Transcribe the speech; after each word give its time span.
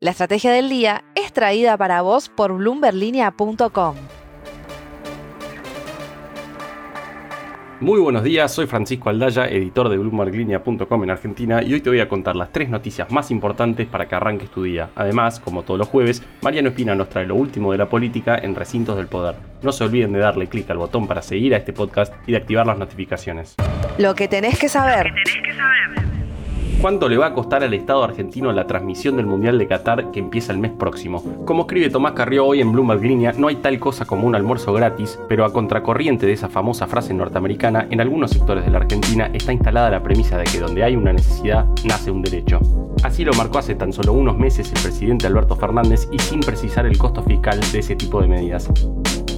La 0.00 0.12
estrategia 0.12 0.52
del 0.52 0.68
día 0.68 1.02
es 1.16 1.32
traída 1.32 1.76
para 1.76 2.02
vos 2.02 2.28
por 2.28 2.52
bloomberlinia.com. 2.52 3.96
Muy 7.80 7.98
buenos 7.98 8.22
días, 8.22 8.52
soy 8.54 8.68
Francisco 8.68 9.08
Aldaya, 9.08 9.48
editor 9.48 9.88
de 9.88 9.98
bloomberglinea.com 9.98 11.02
en 11.02 11.10
Argentina 11.10 11.64
y 11.64 11.72
hoy 11.72 11.80
te 11.80 11.90
voy 11.90 11.98
a 11.98 12.08
contar 12.08 12.36
las 12.36 12.52
tres 12.52 12.68
noticias 12.68 13.10
más 13.10 13.32
importantes 13.32 13.88
para 13.88 14.06
que 14.06 14.14
arranques 14.14 14.50
tu 14.50 14.62
día. 14.62 14.90
Además, 14.94 15.40
como 15.40 15.64
todos 15.64 15.78
los 15.78 15.88
jueves, 15.88 16.22
Mariano 16.42 16.68
Espina 16.68 16.94
nos 16.94 17.08
trae 17.08 17.26
lo 17.26 17.34
último 17.34 17.72
de 17.72 17.78
la 17.78 17.88
política 17.88 18.38
en 18.40 18.54
Recintos 18.54 18.96
del 18.96 19.08
Poder. 19.08 19.34
No 19.62 19.72
se 19.72 19.82
olviden 19.82 20.12
de 20.12 20.20
darle 20.20 20.46
clic 20.46 20.70
al 20.70 20.78
botón 20.78 21.08
para 21.08 21.22
seguir 21.22 21.54
a 21.54 21.58
este 21.58 21.72
podcast 21.72 22.14
y 22.24 22.32
de 22.32 22.38
activar 22.38 22.68
las 22.68 22.78
notificaciones. 22.78 23.56
Lo 23.98 24.14
que 24.14 24.28
tenés 24.28 24.60
que 24.60 24.68
saber. 24.68 25.12
¿Cuánto 26.80 27.08
le 27.08 27.16
va 27.16 27.26
a 27.26 27.34
costar 27.34 27.64
al 27.64 27.74
Estado 27.74 28.04
argentino 28.04 28.52
la 28.52 28.68
transmisión 28.68 29.16
del 29.16 29.26
Mundial 29.26 29.58
de 29.58 29.66
Qatar 29.66 30.12
que 30.12 30.20
empieza 30.20 30.52
el 30.52 30.58
mes 30.58 30.70
próximo? 30.70 31.24
Como 31.44 31.62
escribe 31.62 31.90
Tomás 31.90 32.12
Carrió 32.12 32.46
hoy 32.46 32.60
en 32.60 32.70
Bloomberg 32.70 33.02
Línea, 33.02 33.32
no 33.36 33.48
hay 33.48 33.56
tal 33.56 33.80
cosa 33.80 34.04
como 34.04 34.28
un 34.28 34.36
almuerzo 34.36 34.72
gratis, 34.72 35.18
pero 35.28 35.44
a 35.44 35.52
contracorriente 35.52 36.24
de 36.24 36.34
esa 36.34 36.48
famosa 36.48 36.86
frase 36.86 37.12
norteamericana, 37.14 37.88
en 37.90 38.00
algunos 38.00 38.30
sectores 38.30 38.64
de 38.64 38.70
la 38.70 38.78
Argentina 38.78 39.28
está 39.34 39.52
instalada 39.52 39.90
la 39.90 40.04
premisa 40.04 40.38
de 40.38 40.44
que 40.44 40.60
donde 40.60 40.84
hay 40.84 40.94
una 40.94 41.12
necesidad, 41.12 41.66
nace 41.84 42.12
un 42.12 42.22
derecho. 42.22 42.60
Así 43.02 43.24
lo 43.24 43.32
marcó 43.32 43.58
hace 43.58 43.74
tan 43.74 43.92
solo 43.92 44.12
unos 44.12 44.38
meses 44.38 44.72
el 44.72 44.80
presidente 44.80 45.26
Alberto 45.26 45.56
Fernández 45.56 46.08
y 46.12 46.20
sin 46.20 46.38
precisar 46.38 46.86
el 46.86 46.96
costo 46.96 47.24
fiscal 47.24 47.58
de 47.72 47.78
ese 47.80 47.96
tipo 47.96 48.22
de 48.22 48.28
medidas. 48.28 48.70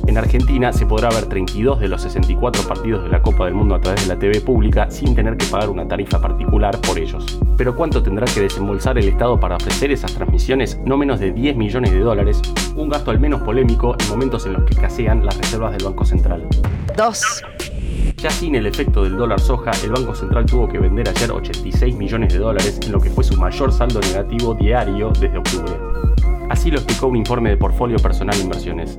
En 0.07 0.19
Argentina 0.19 0.73
se 0.73 0.87
podrá 0.87 1.09
ver 1.11 1.27
32 1.27 1.81
de 1.81 1.89
los 1.89 2.03
64 2.03 2.63
partidos 2.65 3.05
de 3.05 3.11
la 3.11 3.23
Copa 3.23 3.45
del 3.45 3.55
Mundo 3.55 3.75
a 3.75 3.81
través 3.81 4.07
de 4.07 4.15
la 4.15 4.19
TV 4.19 4.41
pública 4.41 4.91
sin 4.91 5.15
tener 5.15 5.37
que 5.37 5.47
pagar 5.47 5.71
una 5.71 5.87
tarifa 5.87 6.21
particular 6.21 6.81
por 6.81 6.99
ellos. 6.99 7.39
Pero 7.57 7.77
¿cuánto 7.77 8.03
tendrá 8.03 8.27
que 8.27 8.41
desembolsar 8.41 8.99
el 8.99 9.09
Estado 9.09 9.39
para 9.39 9.57
ofrecer 9.57 9.91
esas 9.93 10.13
transmisiones? 10.15 10.79
No 10.85 10.97
menos 10.97 11.21
de 11.21 11.33
10 11.33 11.57
millones 11.57 11.93
de 11.93 12.01
dólares, 12.01 12.41
un 12.75 12.89
gasto 12.89 13.11
al 13.11 13.21
menos 13.21 13.43
polémico 13.43 13.97
en 13.99 14.09
momentos 14.09 14.47
en 14.47 14.55
los 14.55 14.65
que 14.65 14.75
escasean 14.75 15.25
las 15.25 15.37
reservas 15.37 15.73
del 15.73 15.85
Banco 15.85 16.05
Central. 16.05 16.47
2. 16.97 17.43
Ya 18.17 18.31
sin 18.31 18.55
el 18.55 18.67
efecto 18.67 19.05
del 19.05 19.17
dólar 19.17 19.41
soja, 19.41 19.71
el 19.83 19.93
Banco 19.93 20.15
Central 20.15 20.45
tuvo 20.45 20.69
que 20.69 20.79
vender 20.79 21.09
ayer 21.09 21.31
86 21.31 21.97
millones 21.97 22.33
de 22.33 22.39
dólares 22.39 22.79
en 22.85 22.93
lo 22.93 23.01
que 23.01 23.11
fue 23.11 23.25
su 23.25 23.37
mayor 23.37 23.73
saldo 23.73 24.01
negativo 24.01 24.55
diario 24.55 25.11
desde 25.19 25.39
octubre. 25.39 25.73
Así 26.51 26.71
lo 26.71 26.77
explicó 26.79 27.07
un 27.07 27.17
informe 27.17 27.51
de 27.51 27.57
Portfolio 27.57 27.97
Personal 27.99 28.39
Inversiones. 28.39 28.99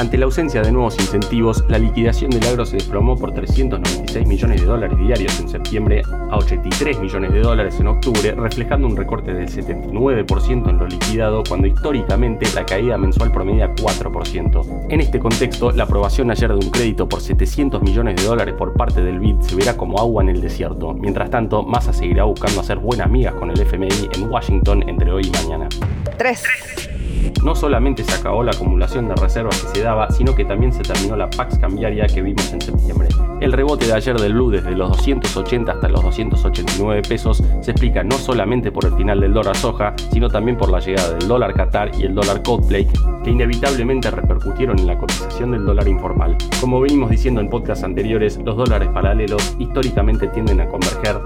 Ante 0.00 0.16
la 0.16 0.24
ausencia 0.24 0.62
de 0.62 0.72
nuevos 0.72 0.98
incentivos, 0.98 1.62
la 1.68 1.78
liquidación 1.78 2.30
del 2.30 2.42
agro 2.46 2.64
se 2.64 2.76
desplomó 2.76 3.18
por 3.18 3.34
396 3.34 4.26
millones 4.26 4.62
de 4.62 4.66
dólares 4.66 4.98
diarios 4.98 5.38
en 5.38 5.46
septiembre 5.46 6.00
a 6.30 6.38
83 6.38 7.00
millones 7.00 7.30
de 7.34 7.40
dólares 7.40 7.78
en 7.80 7.86
octubre, 7.86 8.32
reflejando 8.32 8.86
un 8.86 8.96
recorte 8.96 9.34
del 9.34 9.46
79% 9.46 10.70
en 10.70 10.78
lo 10.78 10.86
liquidado 10.86 11.42
cuando 11.46 11.66
históricamente 11.66 12.46
la 12.54 12.64
caída 12.64 12.96
mensual 12.96 13.30
promedia 13.30 13.74
4%. 13.74 14.86
En 14.88 15.00
este 15.02 15.18
contexto, 15.18 15.70
la 15.70 15.84
aprobación 15.84 16.30
ayer 16.30 16.48
de 16.48 16.64
un 16.64 16.70
crédito 16.70 17.06
por 17.06 17.20
700 17.20 17.82
millones 17.82 18.16
de 18.16 18.22
dólares 18.22 18.54
por 18.56 18.72
parte 18.72 19.02
del 19.02 19.20
BID 19.20 19.40
se 19.40 19.54
verá 19.54 19.76
como 19.76 19.98
agua 19.98 20.22
en 20.22 20.30
el 20.30 20.40
desierto. 20.40 20.94
Mientras 20.94 21.28
tanto, 21.28 21.62
Massa 21.62 21.92
seguirá 21.92 22.24
buscando 22.24 22.62
hacer 22.62 22.78
buenas 22.78 23.10
migas 23.10 23.34
con 23.34 23.50
el 23.50 23.60
FMI 23.60 24.08
en 24.14 24.30
Washington 24.30 24.82
entre 24.88 25.12
hoy 25.12 25.26
y 25.26 25.30
mañana. 25.30 25.68
3. 26.16 26.79
No 27.44 27.54
solamente 27.54 28.04
se 28.04 28.12
acabó 28.12 28.42
la 28.42 28.52
acumulación 28.52 29.08
de 29.08 29.14
reservas 29.14 29.60
que 29.62 29.78
se 29.78 29.82
daba, 29.82 30.10
sino 30.10 30.34
que 30.34 30.44
también 30.44 30.72
se 30.72 30.82
terminó 30.82 31.16
la 31.16 31.30
PAX 31.30 31.58
cambiaria 31.58 32.06
que 32.06 32.22
vimos 32.22 32.52
en 32.52 32.60
septiembre. 32.60 33.08
El 33.40 33.52
rebote 33.52 33.86
de 33.86 33.94
ayer 33.94 34.18
del 34.18 34.34
blue 34.34 34.50
desde 34.50 34.72
los 34.72 34.90
280 34.90 35.72
hasta 35.72 35.88
los 35.88 36.02
289 36.02 37.02
pesos 37.08 37.42
se 37.62 37.70
explica 37.70 38.04
no 38.04 38.18
solamente 38.18 38.70
por 38.70 38.84
el 38.84 38.92
final 38.92 39.20
del 39.20 39.32
dólar 39.32 39.56
soja, 39.56 39.94
sino 40.12 40.28
también 40.28 40.58
por 40.58 40.70
la 40.70 40.78
llegada 40.80 41.14
del 41.14 41.26
dólar 41.26 41.54
Qatar 41.54 41.90
y 41.98 42.02
el 42.02 42.14
dólar 42.14 42.42
Coldplay, 42.42 42.86
que 43.24 43.30
inevitablemente 43.30 44.10
repercutieron 44.10 44.78
en 44.78 44.86
la 44.86 44.98
cotización 44.98 45.52
del 45.52 45.64
dólar 45.64 45.88
informal. 45.88 46.36
Como 46.60 46.80
venimos 46.80 47.10
diciendo 47.10 47.40
en 47.40 47.48
podcasts 47.48 47.82
anteriores, 47.82 48.38
los 48.44 48.56
dólares 48.56 48.90
paralelos 48.92 49.56
históricamente 49.58 50.28
tienden 50.28 50.60
a 50.60 50.66
converger 50.66 51.16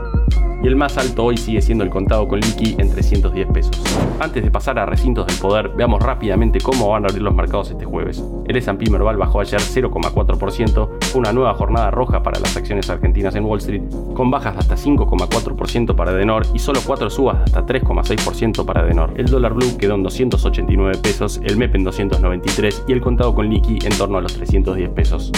y 0.64 0.66
el 0.66 0.76
más 0.76 0.96
alto 0.96 1.24
hoy 1.24 1.36
sigue 1.36 1.60
siendo 1.60 1.84
el 1.84 1.90
contado 1.90 2.26
con 2.26 2.40
liqui 2.40 2.74
en 2.78 2.90
310 2.90 3.48
pesos. 3.48 3.82
Antes 4.18 4.42
de 4.42 4.50
pasar 4.50 4.78
a 4.78 4.86
recintos 4.86 5.26
del 5.26 5.36
poder, 5.36 5.68
veamos 5.68 6.02
rápidamente 6.02 6.58
cómo 6.58 6.88
van 6.88 7.04
a 7.04 7.08
abrir 7.08 7.20
los 7.20 7.34
mercados 7.34 7.70
este 7.70 7.84
jueves. 7.84 8.24
El 8.48 8.56
S&P 8.56 8.90
Merval 8.90 9.18
bajó 9.18 9.40
ayer 9.40 9.60
0,4%, 9.60 10.88
fue 11.02 11.20
una 11.20 11.32
nueva 11.32 11.52
jornada 11.54 11.90
roja 11.90 12.22
para 12.22 12.40
las 12.40 12.56
acciones 12.56 12.88
argentinas 12.88 13.34
en 13.34 13.44
Wall 13.44 13.58
Street, 13.58 13.82
con 14.14 14.30
bajas 14.30 14.54
de 14.54 14.60
hasta 14.60 14.76
5,4% 14.76 15.94
para 15.94 16.14
Denor 16.14 16.46
y 16.54 16.58
solo 16.58 16.80
4 16.84 17.10
subas 17.10 17.38
de 17.38 17.44
hasta 17.44 17.66
3,6% 17.66 18.64
para 18.64 18.84
Denor. 18.84 19.12
El 19.18 19.26
dólar 19.26 19.52
blue 19.52 19.76
quedó 19.76 19.96
en 19.96 20.02
289 20.02 20.96
pesos, 21.02 21.42
el 21.44 21.58
MEP 21.58 21.74
en 21.74 21.84
293 21.84 22.84
y 22.88 22.92
el 22.92 23.02
contado 23.02 23.34
con 23.34 23.50
liqui 23.50 23.80
en 23.84 23.98
torno 23.98 24.16
a 24.16 24.22
los 24.22 24.32
310 24.32 24.88
pesos. 24.90 25.30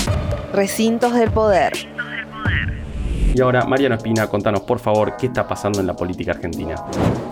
Recintos 0.53 1.15
del 1.15 1.33
poder. 1.33 1.73
Y 3.37 3.43
ahora, 3.43 3.67
Mariano 3.67 3.97
Espina, 3.97 4.29
contanos 4.29 4.63
por 4.63 4.79
favor 4.79 5.19
qué 5.19 5.27
está 5.27 5.47
pasando 5.47 5.79
en 5.79 5.87
la 5.87 5.95
política 5.95 6.31
argentina. 6.31 6.83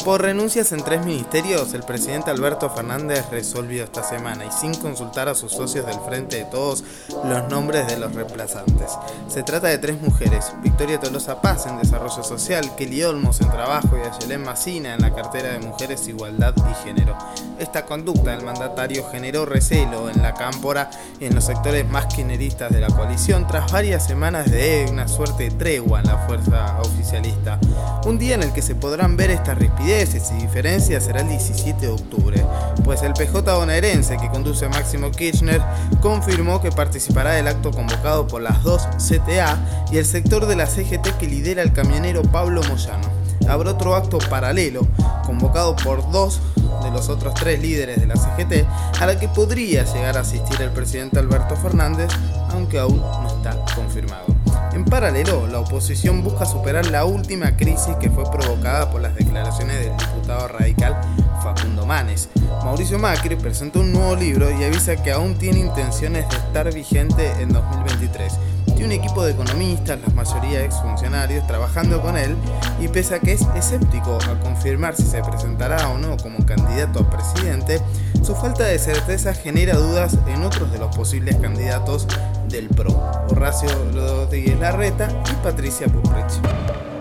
Por 0.05 0.21
renuncias 0.21 0.71
en 0.73 0.85
tres 0.85 1.03
ministerios, 1.03 1.73
el 1.73 1.83
presidente 1.83 2.31
Alberto 2.31 2.69
Fernández 2.69 3.25
resolvió 3.31 3.85
esta 3.85 4.03
semana 4.03 4.45
y 4.45 4.53
sin 4.53 4.75
consultar 4.75 5.31
a 5.31 5.35
sus 5.35 5.53
socios 5.53 5.87
del 5.87 5.99
Frente 6.01 6.37
de 6.37 6.45
Todos 6.45 6.85
los 7.25 7.49
nombres 7.49 7.87
de 7.87 7.97
los 7.97 8.15
reemplazantes. 8.15 8.91
Se 9.29 9.43
trata 9.45 9.69
de 9.69 9.79
tres 9.79 9.99
mujeres, 10.03 10.53
Victoria 10.63 11.01
Tolosa 11.01 11.41
Paz 11.41 11.67
en 11.67 11.79
Desarrollo 11.79 12.23
Social, 12.23 12.77
Kelly 12.77 13.03
Olmos 13.05 13.41
en 13.41 13.49
Trabajo 13.49 13.97
y 13.97 14.07
Ayelén 14.07 14.43
Macina 14.43 14.93
en 14.93 15.01
la 15.01 15.15
cartera 15.15 15.55
de 15.55 15.61
Mujeres, 15.61 16.07
Igualdad 16.07 16.53
y 16.71 16.85
Género. 16.85 17.17
Esta 17.59 17.87
conducta 17.87 18.33
del 18.33 18.45
mandatario 18.45 19.09
generó 19.11 19.47
recelo 19.47 20.11
en 20.11 20.21
la 20.21 20.35
cámpora 20.35 20.91
y 21.19 21.25
en 21.25 21.35
los 21.35 21.45
sectores 21.45 21.89
más 21.89 22.13
quineristas 22.15 22.71
de 22.71 22.81
la 22.81 22.89
coalición 22.89 23.47
tras 23.47 23.73
varias 23.73 24.07
semanas 24.07 24.51
de 24.51 24.87
una 24.91 25.09
suerte 25.09 25.45
de 25.45 25.51
tregua 25.53 25.94
en 26.01 26.07
la 26.07 26.19
fuerza 26.19 26.79
oficialista. 26.81 27.59
Un 28.07 28.19
día 28.19 28.35
en 28.35 28.43
el 28.43 28.53
que 28.53 28.63
se 28.63 28.75
podrán 28.75 29.17
ver 29.17 29.31
estas 29.31 29.59
rispideces 29.59 30.31
y 30.33 30.43
diferencias 30.43 31.05
será 31.05 31.21
el 31.21 31.29
17 31.29 31.81
de 31.81 31.93
octubre, 31.93 32.45
pues 32.85 33.03
el 33.03 33.13
PJ 33.13 33.41
bonaerense 33.55 34.17
que 34.17 34.29
conduce 34.29 34.69
Máximo 34.69 35.11
Kirchner 35.11 35.63
confirmó 36.01 36.61
que 36.61 36.71
participará 36.71 37.33
del 37.33 37.49
acto 37.49 37.71
convocado 37.71 38.27
por 38.27 38.43
las 38.43 38.63
dos 38.63 38.87
CTA 38.97 39.87
y 39.91 39.99
el 39.99 40.07
sector 40.07 40.47
de 40.47 40.57
la 40.57 40.67
CGT 40.67 41.19
que 41.19 41.27
lidera 41.27 41.63
el 41.63 41.73
camionero 41.73 42.23
Pablo 42.23 42.63
Moyano. 42.69 43.09
Habrá 43.49 43.73
otro 43.73 43.95
acto 43.95 44.19
paralelo, 44.31 44.87
convocado 45.27 45.77
por 45.77 46.11
dos 46.11 46.41
de 46.83 46.91
los 46.91 47.09
otros 47.09 47.35
tres 47.35 47.61
líderes 47.61 48.01
de 48.01 48.07
la 48.07 48.17
CGT, 48.17 48.67
a 49.01 49.07
la 49.07 49.19
que 49.19 49.29
podría 49.29 49.85
llegar 49.85 50.17
a 50.17 50.21
asistir 50.21 50.61
el 50.63 50.71
presidente 50.71 51.19
Alberto 51.19 51.57
Fernández, 51.57 52.09
aunque 52.51 52.79
aún 52.79 53.01
no 53.01 53.27
está 53.29 53.57
confirmado. 53.75 54.34
En 54.75 54.85
paralelo, 54.85 55.47
la 55.47 55.61
oposición 55.61 56.25
busca 56.25 56.45
superar 56.45 56.87
la 56.87 57.05
última 57.05 57.57
crisis 57.57 57.95
que 58.01 58.11
fue 58.11 58.25
provocada 58.25 58.91
por 58.91 59.01
las 59.01 59.15
declaraciones 59.15 59.79
del 59.79 59.97
diputado 59.97 60.49
radical 60.49 61.01
Facundo 61.43 61.87
Manes. 61.87 62.29
Mauricio 62.65 62.99
Macri 62.99 63.37
presentó 63.37 63.81
un 63.81 63.93
nuevo 63.93 64.17
libro 64.17 64.51
y 64.51 64.65
avisa 64.65 64.97
que 64.97 65.13
aún 65.13 65.37
tiene 65.37 65.61
intenciones 65.61 66.29
de 66.29 66.37
estar 66.37 66.75
vigente 66.75 67.31
en 67.41 67.53
2023 67.53 68.33
tiene 68.75 68.97
un 68.97 69.05
equipo 69.05 69.25
de 69.25 69.33
economistas, 69.33 70.01
la 70.01 70.09
mayoría 70.15 70.65
exfuncionarios, 70.65 71.47
trabajando 71.47 72.03
con 72.03 72.17
él 72.17 72.37
y 72.81 72.89
pese 72.89 73.15
a 73.15 73.19
que 73.21 73.33
es 73.33 73.43
escéptico 73.55 74.19
a 74.29 74.41
confirmar 74.41 74.97
si 74.97 75.05
se 75.05 75.23
presentará 75.23 75.89
o 75.91 75.99
no 75.99 76.17
como 76.17 76.45
candidato 76.45 76.64
a 76.83 77.11
presidente, 77.11 77.81
su 78.23 78.35
falta 78.35 78.65
de 78.65 78.79
certeza 78.79 79.33
genera 79.33 79.77
dudas 79.77 80.19
en 80.27 80.43
otros 80.43 80.73
de 80.73 80.79
los 80.79 80.95
posibles 80.95 81.37
candidatos 81.37 82.09
del 82.49 82.69
PRO, 82.69 82.93
Horacio 83.31 83.69
Rodríguez 83.95 84.59
Larreta 84.59 85.09
y 85.31 85.45
Patricia 85.45 85.87
Bullrich. 85.87 86.41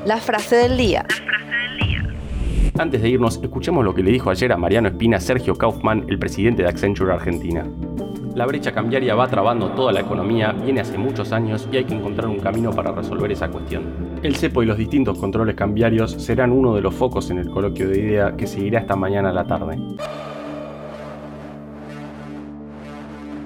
La 0.06 0.18
frase 0.18 0.58
del 0.58 0.78
día. 0.78 1.06
Antes 2.78 3.02
de 3.02 3.10
irnos, 3.10 3.40
escuchemos 3.42 3.84
lo 3.84 3.96
que 3.96 4.04
le 4.04 4.12
dijo 4.12 4.30
ayer 4.30 4.52
a 4.52 4.58
Mariano 4.58 4.90
Espina 4.90 5.20
Sergio 5.20 5.56
Kaufman, 5.56 6.06
el 6.08 6.20
presidente 6.20 6.62
de 6.62 6.70
Accenture 6.70 7.12
Argentina. 7.12 7.66
La 8.36 8.48
brecha 8.48 8.72
cambiaria 8.72 9.14
va 9.14 9.28
trabando 9.28 9.70
toda 9.70 9.92
la 9.92 10.00
economía, 10.00 10.54
viene 10.54 10.82
hace 10.82 10.98
muchos 10.98 11.32
años 11.32 11.68
y 11.72 11.78
hay 11.78 11.84
que 11.86 11.94
encontrar 11.94 12.28
un 12.28 12.40
camino 12.40 12.72
para 12.72 12.92
resolver 12.92 13.32
esa 13.32 13.50
cuestión. 13.50 13.84
El 14.24 14.36
cepo 14.36 14.64
y 14.64 14.66
los 14.66 14.76
distintos 14.76 15.20
controles 15.20 15.56
cambiarios 15.56 16.14
serán 16.14 16.52
uno 16.52 16.74
de 16.74 16.82
los 16.82 16.96
focos 16.96 17.30
en 17.30 17.38
el 17.38 17.50
coloquio 17.52 17.88
de 17.88 18.00
idea 18.00 18.36
que 18.36 18.48
seguirá 18.48 18.80
esta 18.80 18.96
mañana 18.96 19.30
a 19.30 19.34
la 19.34 19.46
tarde. 19.46 19.78